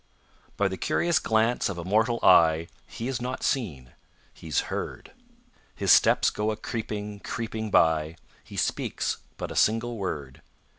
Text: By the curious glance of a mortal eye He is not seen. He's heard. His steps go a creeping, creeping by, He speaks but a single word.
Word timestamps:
By 0.57 0.67
the 0.67 0.77
curious 0.77 1.19
glance 1.19 1.69
of 1.69 1.77
a 1.77 1.83
mortal 1.83 2.17
eye 2.23 2.65
He 2.87 3.07
is 3.07 3.21
not 3.21 3.43
seen. 3.43 3.93
He's 4.33 4.61
heard. 4.73 5.11
His 5.75 5.91
steps 5.91 6.31
go 6.31 6.49
a 6.49 6.57
creeping, 6.57 7.19
creeping 7.19 7.69
by, 7.69 8.15
He 8.43 8.57
speaks 8.57 9.17
but 9.37 9.51
a 9.51 9.55
single 9.55 9.97
word. 9.99 10.41